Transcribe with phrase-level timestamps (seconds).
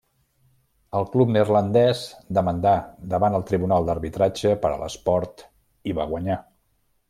[0.99, 2.01] El club neerlandès
[2.39, 2.73] demandà
[3.13, 5.49] davant el Tribunal d'Arbitratge per a l'Esport
[5.93, 6.43] i va guanyar.